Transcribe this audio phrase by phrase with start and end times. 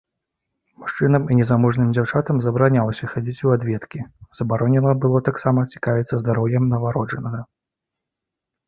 [0.85, 3.99] Мужчынам і незамужнім дзяўчатам забаранялася хадзіць у адведкі,
[4.41, 7.41] забаронена было таксама цікавіцца здароўем нованароджанага.